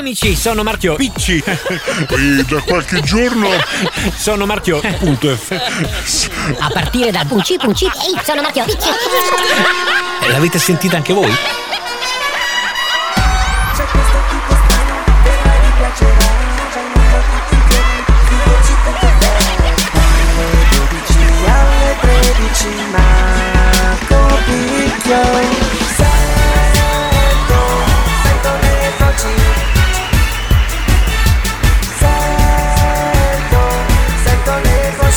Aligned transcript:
amici, 0.00 0.34
sono 0.34 0.62
Marchio 0.62 0.94
Picci. 0.96 1.42
e 1.44 2.44
da 2.48 2.60
qualche 2.62 3.00
giorno 3.02 3.48
sono 4.16 4.46
Marchio. 4.46 4.80
Punto 4.98 5.36
F. 5.36 5.50
A 6.58 6.70
partire 6.70 7.10
dal 7.10 7.26
Punci 7.26 7.56
Punci. 7.56 7.84
Ehi, 7.84 8.20
sono 8.24 8.40
Marchio 8.40 8.64
Picci. 8.64 8.88
L'avete 10.28 10.58
sentita 10.58 10.96
anche 10.96 11.12
voi? 11.12 11.30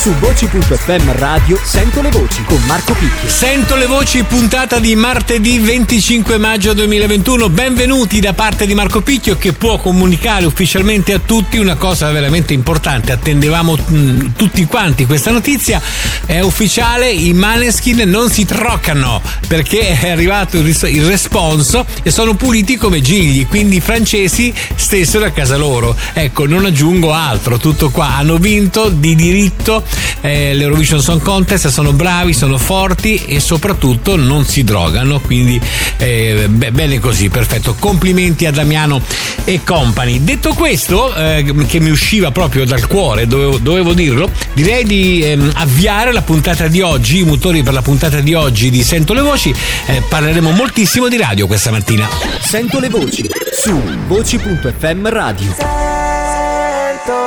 Su 0.04 0.12
voci.fm 0.18 1.12
radio 1.16 1.58
sento 1.64 2.02
le 2.02 2.10
voci 2.10 2.44
con 2.44 2.62
Marco 2.66 2.92
Picchio. 2.92 3.26
Sento 3.26 3.74
le 3.74 3.86
voci 3.86 4.22
puntata 4.24 4.78
di 4.78 4.94
martedì 4.96 5.58
25 5.58 6.36
maggio 6.36 6.74
2021. 6.74 7.48
Benvenuti 7.48 8.20
da 8.20 8.34
parte 8.34 8.66
di 8.66 8.74
Marco 8.74 9.00
Picchio 9.00 9.38
che 9.38 9.54
può 9.54 9.78
comunicare 9.78 10.44
ufficialmente 10.44 11.14
a 11.14 11.20
tutti 11.24 11.56
una 11.56 11.76
cosa 11.76 12.10
veramente 12.10 12.52
importante. 12.52 13.12
Attendevamo 13.12 13.76
mh, 13.76 14.32
tutti 14.36 14.66
quanti 14.66 15.06
questa 15.06 15.30
notizia. 15.30 15.80
È 16.26 16.40
ufficiale, 16.40 17.10
i 17.10 17.32
Maneskin 17.32 18.02
non 18.06 18.28
si 18.28 18.44
troccano 18.44 19.22
perché 19.48 19.98
è 19.98 20.10
arrivato 20.10 20.58
il, 20.58 20.64
ris- 20.64 20.86
il 20.86 21.06
responso 21.06 21.86
e 22.02 22.10
sono 22.10 22.34
puliti 22.34 22.76
come 22.76 23.00
gigli, 23.00 23.46
quindi 23.46 23.76
i 23.76 23.80
francesi 23.80 24.52
stessero 24.74 25.24
a 25.24 25.30
casa 25.30 25.56
loro. 25.56 25.96
Ecco, 26.12 26.46
non 26.46 26.66
aggiungo 26.66 27.14
altro, 27.14 27.56
tutto 27.56 27.88
qua. 27.88 28.16
Hanno 28.16 28.36
vinto 28.36 28.90
di 28.90 29.14
diritto 29.14 29.92
eh, 30.20 30.54
l'Eurovision 30.54 31.00
Song 31.00 31.20
Contest, 31.20 31.68
sono 31.68 31.92
bravi, 31.92 32.32
sono 32.32 32.58
forti 32.58 33.24
e 33.26 33.40
soprattutto 33.40 34.16
non 34.16 34.44
si 34.46 34.64
drogano, 34.64 35.20
quindi 35.20 35.60
eh, 35.98 36.46
beh, 36.48 36.72
bene 36.72 36.98
così, 36.98 37.28
perfetto. 37.28 37.74
Complimenti 37.78 38.46
a 38.46 38.50
Damiano 38.50 39.00
e 39.44 39.60
company. 39.64 40.22
Detto 40.24 40.52
questo, 40.54 41.14
eh, 41.14 41.44
che 41.66 41.80
mi 41.80 41.90
usciva 41.90 42.30
proprio 42.30 42.64
dal 42.64 42.86
cuore, 42.86 43.26
dovevo, 43.26 43.58
dovevo 43.58 43.92
dirlo, 43.92 44.30
direi 44.52 44.84
di 44.84 45.22
ehm, 45.22 45.52
avviare 45.54 46.12
la 46.12 46.22
puntata 46.22 46.68
di 46.68 46.80
oggi, 46.80 47.18
i 47.18 47.24
motori 47.24 47.62
per 47.62 47.72
la 47.72 47.82
puntata 47.82 48.20
di 48.20 48.34
oggi 48.34 48.70
di 48.70 48.82
Sento 48.82 49.12
le 49.12 49.20
Voci. 49.20 49.54
Eh, 49.86 50.02
parleremo 50.08 50.50
moltissimo 50.50 51.08
di 51.08 51.16
radio 51.16 51.46
questa 51.46 51.70
mattina. 51.70 52.08
Sento 52.40 52.80
le 52.80 52.88
voci 52.88 53.28
su 53.52 53.80
voci.fm 54.06 55.08
radio. 55.08 55.54
Sento, 55.56 57.22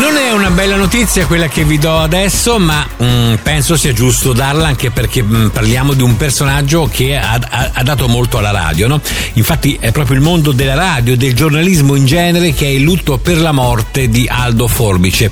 Non 0.00 0.16
è 0.16 0.32
una 0.32 0.50
bella 0.50 0.74
notizia 0.74 1.24
quella 1.24 1.46
che 1.46 1.62
vi 1.62 1.78
do 1.78 1.98
adesso, 1.98 2.58
ma 2.58 2.84
mm, 3.00 3.34
penso 3.40 3.76
sia 3.76 3.92
giusto 3.92 4.32
darla 4.32 4.66
anche 4.66 4.90
perché 4.90 5.22
mm, 5.22 5.48
parliamo 5.48 5.94
di 5.94 6.02
un 6.02 6.16
personaggio 6.16 6.88
che 6.92 7.16
ha, 7.16 7.38
ha- 7.40 7.70
ha 7.72 7.82
dato 7.84 8.08
molto 8.08 8.38
alla 8.38 8.50
radio. 8.50 8.88
No? 8.88 9.00
Infatti 9.34 9.76
è 9.78 9.92
proprio 9.92 10.16
il 10.16 10.22
mondo 10.22 10.50
della 10.50 10.74
radio, 10.74 11.16
del 11.16 11.34
giornalismo 11.34 11.94
in 11.94 12.04
genere 12.04 12.52
che 12.52 12.66
è 12.66 12.70
il 12.70 12.82
lutto 12.82 13.18
per 13.18 13.38
la 13.38 13.52
morte 13.52 14.08
di 14.08 14.26
Aldo 14.28 14.66
Forbice. 14.66 15.30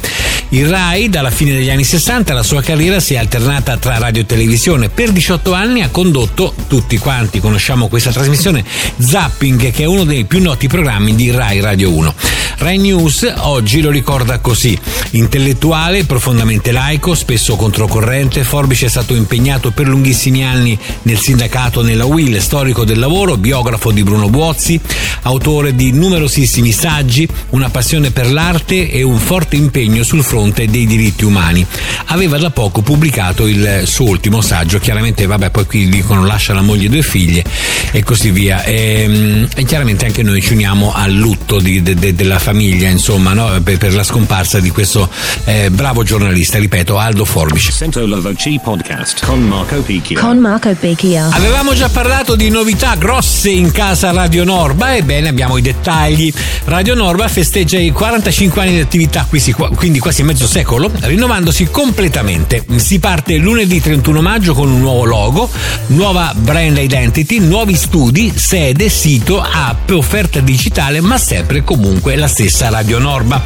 Il 0.50 0.68
RAI 0.68 1.08
dalla 1.08 1.30
fine 1.30 1.52
degli 1.52 1.68
anni 1.68 1.84
60 1.84 2.32
la 2.32 2.44
sua 2.44 2.62
carriera 2.62 3.00
si 3.00 3.14
è 3.14 3.18
alternata 3.18 3.76
tra 3.76 3.98
radio 3.98 4.22
e 4.22 4.26
televisione. 4.26 4.88
Per 4.88 5.10
18 5.10 5.52
anni 5.52 5.82
ha 5.82 5.88
condotto, 5.88 6.54
tutti 6.68 6.96
quanti 6.98 7.40
conosciamo 7.40 7.88
questa 7.88 8.12
trasmissione, 8.12 8.64
Zapping, 8.98 9.72
che 9.72 9.82
è 9.82 9.86
uno 9.86 10.04
dei 10.04 10.26
più 10.26 10.40
noti 10.40 10.68
programmi 10.68 11.16
di 11.16 11.32
RAI 11.32 11.60
Radio 11.60 11.90
1. 11.90 12.14
Rai 12.58 12.76
News 12.76 13.32
oggi 13.36 13.80
lo 13.80 13.90
ricorda 13.90 14.40
così. 14.40 14.76
Intellettuale, 15.12 16.04
profondamente 16.04 16.72
laico, 16.72 17.14
spesso 17.14 17.54
controcorrente, 17.54 18.42
Forbice 18.42 18.86
è 18.86 18.88
stato 18.88 19.14
impegnato 19.14 19.70
per 19.70 19.86
lunghissimi 19.86 20.44
anni 20.44 20.76
nel 21.02 21.18
sindacato 21.18 21.82
nella 21.82 22.04
UIL, 22.04 22.40
storico 22.40 22.84
del 22.84 22.98
lavoro, 22.98 23.36
biografo 23.36 23.92
di 23.92 24.02
Bruno 24.02 24.28
Buozzi, 24.28 24.78
autore 25.22 25.76
di 25.76 25.92
numerosissimi 25.92 26.72
saggi, 26.72 27.28
una 27.50 27.70
passione 27.70 28.10
per 28.10 28.28
l'arte 28.28 28.90
e 28.90 29.02
un 29.02 29.18
forte 29.18 29.54
impegno 29.54 30.02
sul 30.02 30.24
fronte 30.24 30.66
dei 30.66 30.86
diritti 30.86 31.24
umani. 31.24 31.64
Aveva 32.06 32.38
da 32.38 32.50
poco 32.50 32.82
pubblicato 32.82 33.46
il 33.46 33.82
suo 33.84 34.06
ultimo 34.06 34.40
saggio, 34.40 34.80
chiaramente 34.80 35.26
vabbè 35.26 35.50
poi 35.50 35.64
qui 35.64 35.88
dicono 35.88 36.26
lascia 36.26 36.54
la 36.54 36.62
moglie 36.62 36.86
e 36.86 36.90
due 36.90 37.02
figlie 37.02 37.44
e 37.92 38.02
così 38.02 38.30
via. 38.30 38.62
E, 38.64 39.46
e 39.54 39.64
chiaramente 39.64 40.06
anche 40.06 40.22
noi 40.22 40.40
ci 40.40 40.52
uniamo 40.52 40.92
al 40.92 41.12
lutto 41.12 41.58
di- 41.60 41.82
de- 41.82 41.94
de- 41.94 42.14
della 42.14 42.38
famiglia, 42.38 42.88
insomma, 42.88 43.32
no? 43.32 43.60
per, 43.62 43.78
per 43.78 43.94
la 43.94 44.02
scomparsa 44.02 44.60
di 44.60 44.70
questo 44.70 45.08
eh, 45.44 45.70
bravo 45.70 46.02
giornalista, 46.02 46.58
ripeto, 46.58 46.98
Aldo 46.98 47.24
Forbice. 47.24 47.72
Sento 47.72 48.06
la 48.06 48.18
voce 48.20 48.58
podcast 48.62 49.24
con 49.24 49.40
Marco 49.40 49.76
Picchio. 49.80 50.18
Con 50.20 50.38
Marco 50.38 50.74
Becchio. 50.78 51.28
Avevamo 51.30 51.74
già 51.74 51.88
parlato 51.88 52.34
di 52.34 52.48
novità 52.50 52.94
grosse 52.96 53.50
in 53.50 53.70
casa 53.70 54.10
Radio 54.10 54.44
Norba, 54.44 54.96
ebbene 54.96 55.28
abbiamo 55.28 55.56
i 55.56 55.62
dettagli. 55.62 56.32
Radio 56.64 56.94
Norba 56.94 57.28
festeggia 57.28 57.78
i 57.78 57.90
45 57.90 58.62
anni 58.62 58.72
di 58.72 58.80
attività, 58.80 59.26
quindi 59.74 59.98
quasi 59.98 60.22
mezzo 60.22 60.46
secolo, 60.46 60.90
rinnovandosi 61.00 61.68
completamente. 61.70 62.64
Si 62.76 62.98
parte 62.98 63.36
lunedì 63.36 63.80
31 63.80 64.20
maggio 64.20 64.54
con 64.54 64.70
un 64.70 64.80
nuovo 64.80 65.04
logo, 65.04 65.50
nuova 65.88 66.32
brand 66.36 66.76
identity, 66.78 67.38
nuovi 67.38 67.76
studi, 67.78 68.32
sede, 68.34 68.88
sito, 68.88 69.40
app, 69.40 69.90
offerta 69.90 70.40
digitale, 70.40 71.00
ma 71.00 71.16
sempre 71.16 71.62
comunque 71.62 72.16
la 72.16 72.26
stessa 72.26 72.68
Radio 72.68 72.98
Norba. 72.98 73.42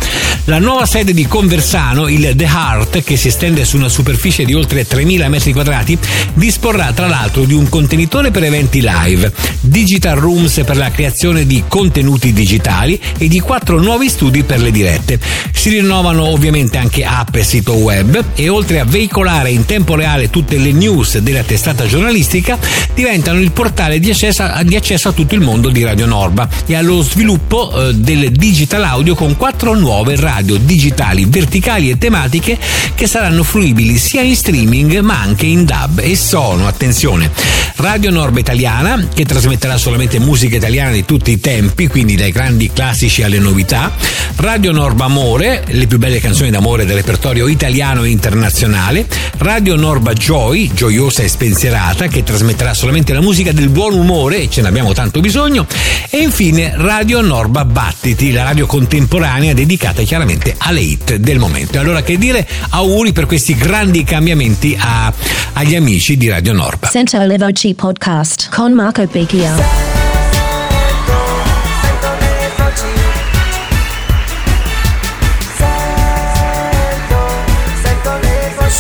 La 0.47 0.59
nuova 0.59 0.87
sede 0.87 1.12
di 1.12 1.26
Conversano, 1.26 2.09
il 2.09 2.32
The 2.34 2.44
Heart, 2.44 3.03
che 3.03 3.16
si 3.16 3.28
estende 3.28 3.65
su 3.65 3.76
una 3.76 3.91
superficie 3.91 4.44
di 4.44 4.54
oltre 4.54 4.87
3.000 4.88 5.28
metri 5.28 5.53
quadrati, 5.53 5.97
disporrà 6.32 6.92
tra 6.92 7.06
l'altro 7.06 7.44
di 7.44 7.53
un 7.53 7.69
contenitore 7.69 8.31
per 8.31 8.44
eventi 8.44 8.81
live, 8.82 9.31
digital 9.60 10.16
rooms 10.16 10.62
per 10.65 10.76
la 10.76 10.91
creazione 10.91 11.47
di 11.47 11.62
contenuti 11.69 12.32
digitali 12.32 12.98
e 13.19 13.28
di 13.28 13.38
quattro 13.38 13.78
nuovi 13.78 14.09
studi 14.09 14.42
per 14.42 14.60
le 14.60 14.71
dirette. 14.71 15.21
Si 15.53 15.69
rinnovano 15.69 16.25
ovviamente 16.25 16.78
anche 16.78 17.04
app 17.04 17.37
e 17.37 17.44
sito 17.44 17.75
web 17.75 18.25
e 18.34 18.48
oltre 18.48 18.81
a 18.81 18.84
veicolare 18.84 19.50
in 19.50 19.66
tempo 19.66 19.94
reale 19.94 20.31
tutte 20.31 20.56
le 20.56 20.72
news 20.72 21.19
della 21.19 21.42
testata 21.42 21.87
giornalistica, 21.87 22.59
diventano 22.94 23.38
il 23.38 23.53
portale 23.53 24.00
di 24.00 24.09
accesso, 24.09 24.21
a- 24.28 24.62
di 24.62 24.77
accesso 24.77 25.09
a 25.09 25.12
tutto 25.12 25.34
il 25.34 25.41
mondo 25.41 25.69
di 25.69 25.83
Radio 25.83 26.06
Norba 26.06 26.49
e 26.66 26.77
allo 26.77 27.03
sviluppo 27.03 27.88
eh, 27.88 27.94
del 27.94 28.31
digital 28.31 28.84
audio 28.84 29.16
con 29.16 29.37
quattro 29.37 29.75
nuove 29.75 30.15
radio 30.16 30.56
digitali 30.56 31.25
verticali 31.27 31.91
e 31.91 31.99
tematiche 31.99 32.56
che 32.94 33.06
saranno 33.09 33.43
fruibili 33.43 33.99
sia 33.99 34.22
in 34.22 34.37
streaming 34.37 35.00
ma 35.00 35.21
anche 35.21 35.47
in 35.47 35.65
dub. 35.65 35.99
E 35.99 36.15
sono, 36.15 36.69
attenzione, 36.69 37.31
Radio 37.77 38.10
Norba 38.10 38.38
Italiana 38.38 39.09
che 39.12 39.25
trasmetterà 39.25 39.77
solamente 39.77 40.21
musica 40.21 40.56
italiana 40.56 40.93
di 40.93 41.04
tutti 41.04 41.33
i 41.33 41.41
tempi, 41.41 41.89
quindi 41.89 42.15
dai 42.15 42.31
grandi 42.31 42.71
classici 42.72 43.25
alle 43.25 43.41
novità, 43.41 43.93
Radio 44.37 44.71
Norba 44.71 45.06
Amore, 45.06 45.65
le 45.66 45.87
più 45.87 45.99
belle 45.99 46.21
canzoni 46.21 46.50
d'amore 46.50 46.84
del 46.84 46.97
repertorio 46.97 47.49
italiano 47.49 48.04
e 48.04 48.10
internazionale, 48.10 49.06
Radio 49.39 49.75
Norba 49.75 50.12
Joy, 50.12 50.71
gioiosa 50.72 51.22
e 51.22 51.28
spensierata, 51.28 52.06
che 52.06 52.22
trasmetterà 52.22 52.72
solamente 52.72 53.12
la 53.12 53.21
musica 53.21 53.50
del 53.50 53.69
buon 53.69 53.94
umore 53.94 54.10
e 54.12 54.49
ce 54.50 54.61
ne 54.61 54.69
abbiamo 54.69 54.93
tanto 54.93 55.21
bisogno, 55.21 55.67
e 56.11 56.19
infine 56.19 56.75
Radio 56.77 57.23
Norba 57.23 57.65
Battiti, 57.65 58.31
la 58.31 58.43
radio 58.43 58.67
contemporanea 58.67 59.55
dedicata 59.55 60.03
chiaramente 60.03 60.55
alle 60.59 60.81
hit 60.81 61.15
del 61.17 61.39
momento. 61.39 61.78
Allora 61.78 62.03
che 62.03 62.19
dire, 62.19 62.47
auguri 62.71 63.12
per 63.12 63.25
questi 63.25 63.55
grandi 63.55 64.05
cambiamenti 64.05 64.77
a- 64.78 65.11
agli 65.55 65.75
amici 65.75 66.19
di 66.19 66.28
Radio 66.28 66.53
Norba. 66.53 66.89
Sento 66.89 67.19
le 67.22 67.39
voci 67.39 67.72
podcast 67.75 68.51
con 68.51 68.72
Marco 68.75 69.03
Becchio. 69.11 69.91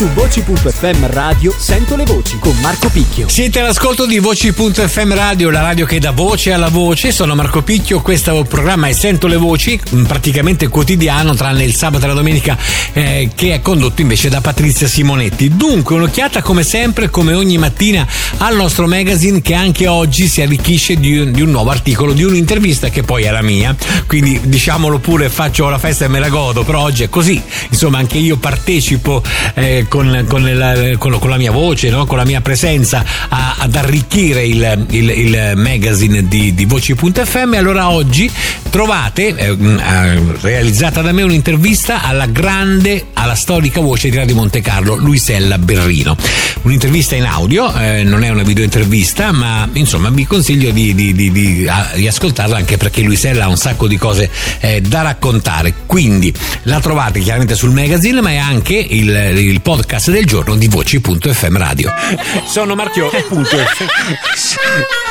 Su 0.02 0.08
voci.fm 0.14 1.06
radio 1.12 1.54
sento 1.56 1.94
le 1.94 2.02
voci 2.02 2.36
con 2.40 2.52
Marco 2.60 2.88
Picchio. 2.88 3.28
Siete 3.28 3.60
all'ascolto 3.60 4.04
di 4.04 4.18
Voci.fm 4.18 5.14
Radio, 5.14 5.48
la 5.48 5.60
radio 5.60 5.86
che 5.86 6.00
dà 6.00 6.10
voce 6.10 6.52
alla 6.52 6.70
voce. 6.70 7.12
Sono 7.12 7.36
Marco 7.36 7.62
Picchio, 7.62 8.00
questo 8.02 8.42
programma 8.42 8.88
è 8.88 8.92
Sento 8.94 9.28
le 9.28 9.36
Voci, 9.36 9.78
mm, 9.94 10.02
praticamente 10.06 10.66
quotidiano, 10.66 11.36
tranne 11.36 11.62
il 11.62 11.76
sabato 11.76 12.06
e 12.06 12.08
la 12.08 12.14
domenica, 12.14 12.58
eh, 12.94 13.30
che 13.32 13.54
è 13.54 13.60
condotto 13.60 14.00
invece 14.00 14.28
da 14.28 14.40
Patrizia 14.40 14.88
Simonetti. 14.88 15.54
Dunque, 15.54 15.94
un'occhiata 15.94 16.42
come 16.42 16.64
sempre, 16.64 17.08
come 17.08 17.32
ogni 17.34 17.56
mattina, 17.56 18.04
al 18.38 18.56
nostro 18.56 18.88
magazine 18.88 19.40
che 19.40 19.54
anche 19.54 19.86
oggi 19.86 20.26
si 20.26 20.42
arricchisce 20.42 20.96
di 20.96 21.16
un, 21.16 21.30
di 21.30 21.42
un 21.42 21.50
nuovo 21.50 21.70
articolo, 21.70 22.12
di 22.12 22.24
un'intervista 22.24 22.88
che 22.88 23.04
poi 23.04 23.22
è 23.22 23.30
la 23.30 23.42
mia. 23.42 23.76
Quindi 24.08 24.40
diciamolo 24.42 24.98
pure, 24.98 25.28
faccio 25.28 25.68
la 25.68 25.78
festa 25.78 26.06
e 26.06 26.08
me 26.08 26.18
la 26.18 26.28
godo, 26.28 26.64
però 26.64 26.80
oggi 26.80 27.04
è 27.04 27.08
così. 27.08 27.40
Insomma, 27.68 27.98
anche 27.98 28.18
io 28.18 28.36
partecipo 28.36 29.22
eh, 29.54 29.86
con, 29.92 30.24
con 30.26 30.42
la, 30.56 30.96
con- 30.96 31.18
con 31.18 31.28
la 31.28 31.36
mia 31.36 31.50
voce, 31.50 31.90
no? 31.90 32.06
con 32.06 32.16
la 32.16 32.24
mia 32.24 32.40
presenza 32.40 33.04
a- 33.28 33.56
ad 33.58 33.74
arricchire 33.76 34.42
il, 34.46 34.86
il- 34.88 35.10
il 35.10 35.52
magazine 35.56 36.26
di, 36.26 36.54
di 36.54 36.64
Voci.fm. 36.64 37.52
Allora 37.58 37.90
oggi 37.90 38.30
trovate, 38.70 39.34
eh, 39.36 39.48
eh, 39.50 40.22
realizzata 40.40 41.02
da 41.02 41.12
me, 41.12 41.20
un'intervista 41.20 42.04
alla 42.04 42.24
grande, 42.24 43.08
alla 43.12 43.34
storica 43.34 43.82
voce 43.82 44.08
di 44.08 44.16
Radio 44.16 44.34
Monte 44.34 44.62
Carlo, 44.62 44.94
Luisella 44.96 45.58
Berrino. 45.58 46.16
Un'intervista 46.62 47.14
in 47.14 47.24
audio, 47.26 47.70
eh, 47.78 48.02
non 48.02 48.24
è 48.24 48.30
una 48.30 48.44
video 48.44 48.64
intervista, 48.64 49.30
ma 49.30 49.68
insomma 49.74 50.08
vi 50.08 50.24
consiglio 50.26 50.70
di, 50.70 50.94
di- 50.94 51.12
di 51.12 51.68
ascoltarla 52.08 52.56
anche 52.56 52.78
perché 52.78 53.02
Luisella 53.02 53.44
ha 53.44 53.48
un 53.48 53.58
sacco 53.58 53.86
di 53.86 53.98
cose 53.98 54.30
eh, 54.60 54.80
da 54.80 55.02
raccontare. 55.02 55.74
Quindi 55.84 56.32
la 56.62 56.80
trovate 56.80 57.20
chiaramente 57.20 57.54
sul 57.54 57.72
magazine, 57.72 58.22
ma 58.22 58.30
è 58.30 58.36
anche 58.36 58.74
il, 58.74 59.10
il 59.36 59.60
podcast 59.60 59.71
del 60.10 60.26
giorno 60.26 60.54
di 60.54 60.68
Voci.fm 60.68 61.56
Radio. 61.56 61.90
Sono 62.46 62.74
Marchio. 62.74 63.10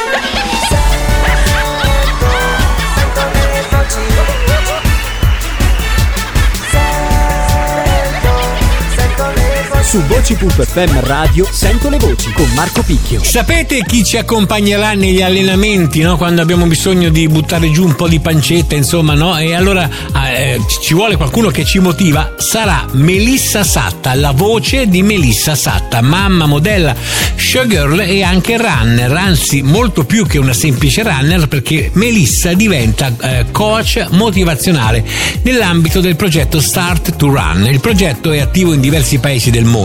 Su 9.91 10.01
voci.fm 10.03 11.01
radio 11.01 11.45
sento 11.51 11.89
le 11.89 11.97
voci 11.97 12.31
con 12.31 12.49
Marco 12.53 12.81
Picchio. 12.81 13.21
Sapete 13.21 13.83
chi 13.85 14.05
ci 14.05 14.15
accompagnerà 14.15 14.93
negli 14.93 15.21
allenamenti, 15.21 15.99
no? 15.99 16.15
Quando 16.15 16.41
abbiamo 16.41 16.65
bisogno 16.65 17.09
di 17.09 17.27
buttare 17.27 17.69
giù 17.71 17.83
un 17.83 17.95
po' 17.95 18.07
di 18.07 18.21
pancetta, 18.21 18.73
insomma, 18.73 19.15
no? 19.15 19.37
E 19.37 19.53
allora 19.53 19.89
eh, 20.33 20.61
ci 20.81 20.93
vuole 20.93 21.17
qualcuno 21.17 21.49
che 21.49 21.65
ci 21.65 21.79
motiva. 21.79 22.35
Sarà 22.37 22.85
Melissa 22.93 23.65
Satta, 23.65 24.13
la 24.13 24.31
voce 24.31 24.87
di 24.87 25.03
Melissa 25.03 25.55
Satta, 25.55 25.99
mamma, 25.99 26.45
modella, 26.45 26.95
showgirl 27.35 27.99
e 27.99 28.23
anche 28.23 28.55
runner, 28.55 29.11
anzi 29.11 29.61
molto 29.61 30.05
più 30.05 30.25
che 30.25 30.37
una 30.37 30.53
semplice 30.53 31.03
runner 31.03 31.49
perché 31.49 31.91
Melissa 31.95 32.53
diventa 32.53 33.13
eh, 33.19 33.47
coach 33.51 34.07
motivazionale 34.11 35.03
nell'ambito 35.41 35.99
del 35.99 36.15
progetto 36.15 36.61
Start 36.61 37.17
to 37.17 37.27
Run. 37.27 37.67
Il 37.69 37.81
progetto 37.81 38.31
è 38.31 38.39
attivo 38.39 38.71
in 38.71 38.79
diversi 38.79 39.17
paesi 39.17 39.51
del 39.51 39.65
mondo 39.65 39.79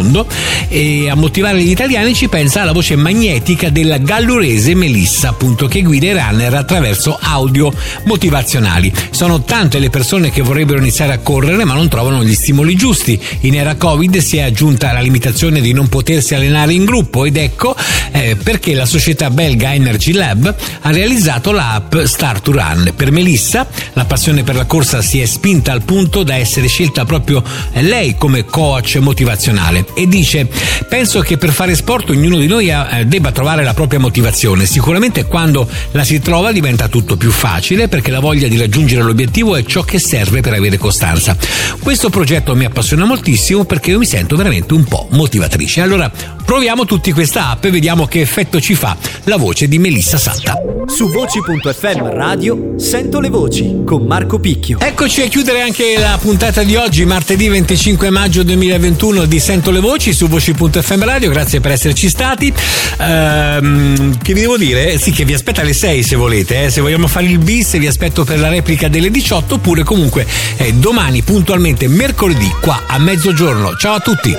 e 0.69 1.09
a 1.09 1.15
motivare 1.15 1.63
gli 1.63 1.71
italiani 1.71 2.15
ci 2.15 2.29
pensa 2.29 2.65
la 2.65 2.73
voce 2.73 2.97
magnetica 2.97 3.71
della 3.71 3.99
gallurese 3.99 4.75
Melissa, 4.75 5.29
appunto, 5.29 5.67
che 5.67 5.83
guida 5.83 6.07
i 6.07 6.13
runner 6.13 6.53
attraverso 6.55 7.19
audio 7.21 7.73
motivazionali. 8.05 8.93
Sono 9.11 9.43
tante 9.43 9.79
le 9.79 9.91
persone 9.91 10.31
che 10.31 10.43
vorrebbero 10.43 10.79
iniziare 10.79 11.13
a 11.13 11.19
correre 11.19 11.65
ma 11.65 11.75
non 11.75 11.89
trovano 11.89 12.23
gli 12.23 12.35
stimoli 12.35 12.75
giusti. 12.77 13.19
In 13.41 13.55
era 13.55 13.77
Covid 13.77 14.19
si 14.19 14.37
è 14.37 14.43
aggiunta 14.43 14.93
la 14.93 15.01
limitazione 15.01 15.61
di 15.61 15.73
non 15.73 15.89
potersi 15.89 16.35
allenare 16.35 16.75
in 16.75 16.85
gruppo 16.85 17.25
ed 17.25 17.37
ecco 17.37 17.75
eh, 18.13 18.37
perché 18.37 18.75
la 18.75 18.87
società 18.87 19.31
belga 19.31 19.73
Energy 19.73 20.13
Lab 20.13 20.55
ha 20.83 20.91
realizzato 20.91 21.53
l'app 21.53 21.97
Start 22.05 22.43
to 22.43 22.53
Run. 22.53 22.93
Per 22.95 23.11
Melissa 23.11 23.67
la 23.95 24.05
passione 24.05 24.43
per 24.43 24.57
la 24.57 24.67
corsa 24.67 25.01
si 25.01 25.21
è 25.21 25.27
spinta 25.27 25.73
al 25.73 25.83
punto 25.83 26.23
da 26.23 26.37
essere 26.37 26.67
scelta 26.67 27.05
proprio 27.05 27.43
lei 27.73 28.17
come 28.17 28.45
coach 28.45 28.97
motivazionale 28.97 29.86
e 29.95 30.07
dice 30.07 30.47
penso 30.89 31.21
che 31.21 31.37
per 31.37 31.53
fare 31.53 31.75
sport 31.75 32.11
ognuno 32.11 32.39
di 32.39 32.47
noi 32.47 32.69
eh, 32.69 33.05
debba 33.07 33.33
trovare 33.33 33.65
la 33.65 33.75
propria 33.75 33.99
motivazione. 33.99 34.67
Sicuramente 34.67 35.25
quando 35.25 35.69
la 35.93 36.05
si 36.05 36.21
trova 36.21 36.53
diventa 36.53 36.89
tutto 36.89 37.17
più 37.17 37.31
facile 37.31 37.89
perché 37.89 38.11
la 38.11 38.21
voglia 38.21 38.49
di 38.49 38.57
raggiungere 38.57 39.03
l'obiettivo 39.03 39.57
è 39.57 39.65
ciò 39.65 39.83
che 39.83 39.99
serve 39.99 40.41
per 40.41 40.53
avere 40.53 40.79
costanza. 40.79 41.37
Questo 41.81 42.11
progetto 42.11 42.55
mi 42.55 42.65
appassiona 42.65 43.05
moltissimo 43.05 43.65
perché 43.65 43.91
io 43.91 43.99
mi 43.99 44.07
sento 44.07 44.37
veramente 44.37 44.75
un 44.75 44.85
po' 44.85 45.09
motivatrice. 45.11 45.81
Allora 45.81 46.11
proviamo 46.47 46.85
tutti 46.85 47.11
questa 47.13 47.51
app 47.51 47.65
e 47.65 47.71
vediamo 47.71 48.07
che 48.07 48.21
effetto 48.21 48.61
ci 48.61 48.77
fa 48.77 48.97
la 49.25 49.37
voce 49.37 49.67
di 49.67 49.79
Melissa 49.79 50.17
Satta. 50.17 50.55
Su 50.87 51.11
voci.fm 51.11 52.15
radio 52.15 52.75
sento 52.77 53.19
le 53.19 53.29
voci 53.29 53.83
con 53.85 54.07
Marco 54.07 54.39
Picchio. 54.39 54.79
Eccoci 54.79 55.23
a 55.23 55.27
chiudere 55.27 55.61
anche 55.61 55.99
la 55.99 56.17
puntata 56.21 56.63
di 56.63 56.77
oggi, 56.77 57.05
martedì 57.05 57.49
25 57.49 58.11
maggio 58.11 58.45
2021 58.45 59.25
di 59.25 59.41
Sento 59.41 59.73
le 59.73 59.81
Voci 59.81 60.13
su 60.13 60.29
voci.fm 60.29 61.05
radio, 61.05 61.31
grazie 61.31 61.61
per 61.61 61.73
esserci 61.73 62.09
stati. 62.09 62.55
Ehm, 62.99 64.17
che 64.23 64.33
vi 64.33 64.41
devo 64.41 64.57
dire? 64.57 64.99
Sì, 64.99 65.11
che 65.11 65.25
vi 65.25 65.35
aspetta 65.35 65.63
alle 65.63 65.75
6 65.75 66.05
se 66.05 66.15
volete, 66.15 66.67
eh. 66.67 66.71
se 66.71 66.81
vogliamo 66.81 67.09
fare 67.09 67.27
il 67.27 67.39
bis 67.39 67.77
vi 67.77 67.89
aspetto 67.89 68.23
per 68.23 68.39
la 68.39 68.49
replica 68.49 68.87
delle 68.87 69.11
18 69.11 69.57
oppure 69.57 69.83
comunque 69.83 70.25
eh, 70.57 70.73
domani 70.75 71.23
puntualmente 71.23 71.89
mercoledì 71.89 72.55
qua 72.61 72.85
a 72.87 72.99
mezzogiorno. 72.99 73.75
Ciao 73.77 73.95
a 73.95 74.01
tutti! 74.01 74.37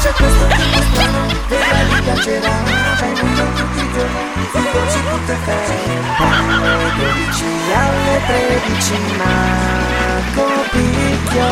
C'è 0.00 0.12
questo 0.12 0.46
tipo 0.46 0.82
strano, 0.82 1.26
vedrai 1.46 1.88
ti 1.88 2.00
piacerà 2.02 2.62
C'hai 2.98 3.12
tutto 3.12 3.42
tutti 3.54 3.80
i 3.80 3.92
giorni, 3.92 4.48
su 4.50 4.58
voci.fm 4.72 6.04
Alle 6.18 6.90
12 6.96 7.44
alle 7.74 8.16
13 8.26 8.94
Marco 9.18 10.46
Picchio 10.70 11.48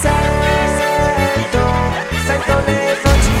Sento, 0.00 1.62
sento 2.26 2.62
le 2.66 3.00
voci. 3.02 3.36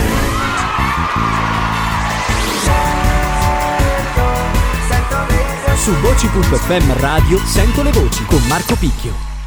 Su 5.76 5.92
voci.fm 6.00 7.00
radio 7.00 7.38
sento 7.44 7.82
le 7.82 7.90
voci 7.92 8.24
con 8.26 8.42
Marco 8.46 8.74
Picchio. 8.76 9.37